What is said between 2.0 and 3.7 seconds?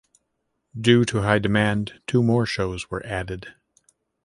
two more shows were added.